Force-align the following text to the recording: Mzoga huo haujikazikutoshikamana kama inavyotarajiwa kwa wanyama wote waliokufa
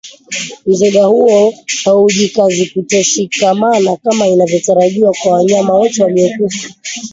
Mzoga 0.67 1.05
huo 1.05 1.53
haujikazikutoshikamana 1.85 3.95
kama 3.97 4.27
inavyotarajiwa 4.27 5.13
kwa 5.21 5.31
wanyama 5.31 5.73
wote 5.73 6.03
waliokufa 6.03 6.69